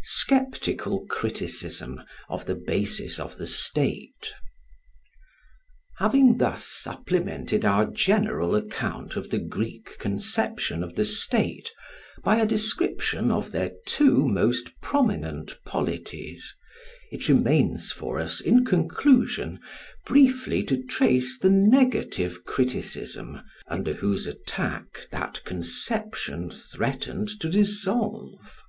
[0.00, 4.32] Sceptical Criticism of the Basis of the State.
[5.98, 11.72] Having thus supplemented our general account of the Greek conception of the state
[12.22, 16.54] by a description of their two most prominent polities,
[17.10, 19.58] it remains for us in conclusion
[20.06, 28.62] briefly to trace the negative criticism under whose attack that conception threatened to dissolve.